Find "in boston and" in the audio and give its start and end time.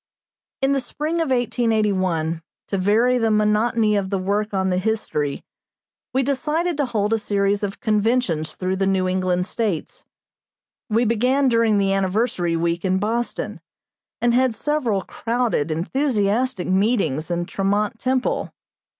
12.83-14.33